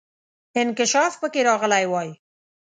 انکشاف 0.59 1.13
پکې 1.21 1.41
راغلی 1.49 1.85
وای. 1.91 2.09